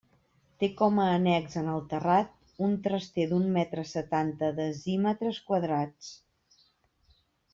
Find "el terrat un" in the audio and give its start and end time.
1.73-2.73